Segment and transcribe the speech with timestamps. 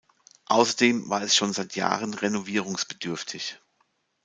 [0.47, 3.59] Außerdem war es schon seit Jahren renovierungsbedürftig.